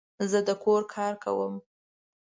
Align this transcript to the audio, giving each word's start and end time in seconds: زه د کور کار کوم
زه 0.31 0.39
د 0.47 0.49
کور 0.63 0.81
کار 0.93 1.13
کوم 1.23 1.53